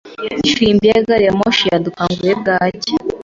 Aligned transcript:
Ifirimbi 0.49 0.85
ya 0.89 0.99
gari 1.07 1.23
ya 1.27 1.33
moshi 1.39 1.65
yadukanguye 1.71 2.33
bwacya. 2.39 2.93